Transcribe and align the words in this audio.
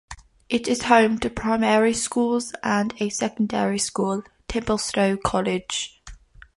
It 0.49 0.67
is 0.67 0.85
home 0.85 1.19
to 1.19 1.29
primary 1.29 1.93
schools 1.93 2.53
and 2.63 2.91
a 2.99 3.09
secondary 3.09 3.77
school; 3.77 4.23
Templestowe 4.47 5.15
College. 5.15 6.01